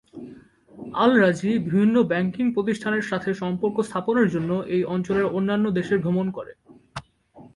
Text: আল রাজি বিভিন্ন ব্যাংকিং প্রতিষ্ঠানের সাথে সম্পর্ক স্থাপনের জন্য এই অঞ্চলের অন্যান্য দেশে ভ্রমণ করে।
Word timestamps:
আল 0.93 1.11
রাজি 1.21 1.51
বিভিন্ন 1.65 1.95
ব্যাংকিং 2.03 2.45
প্রতিষ্ঠানের 2.53 3.05
সাথে 3.05 3.29
সম্পর্ক 3.33 3.77
স্থাপনের 3.81 4.27
জন্য 4.29 4.51
এই 4.75 4.83
অঞ্চলের 4.85 5.27
অন্যান্য 5.37 5.65
দেশে 5.71 5.95
ভ্রমণ 5.97 6.27
করে। 6.31 6.51